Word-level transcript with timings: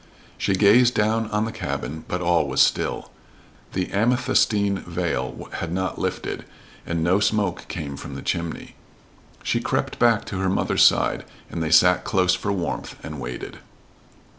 She 0.35 0.55
gazed 0.55 0.95
down 0.95 1.29
on 1.29 1.45
the 1.45 1.51
cabin, 1.51 2.05
but 2.07 2.21
all 2.21 2.47
was 2.47 2.59
still. 2.59 3.11
The 3.73 3.89
amethystine 3.91 4.79
veil 4.79 5.47
had 5.59 5.71
not 5.71 5.99
lifted, 5.99 6.43
and 6.87 7.03
no 7.03 7.19
smoke 7.19 7.67
came 7.67 7.95
from 7.95 8.15
the 8.15 8.23
chimney. 8.23 8.73
She 9.43 9.61
crept 9.61 9.99
back 9.99 10.25
to 10.25 10.39
her 10.39 10.49
mother's 10.49 10.81
side, 10.83 11.23
and 11.51 11.61
they 11.61 11.69
sat 11.69 12.03
close 12.03 12.33
for 12.33 12.51
warmth, 12.51 12.95
and 13.03 13.19
waited. 13.19 13.59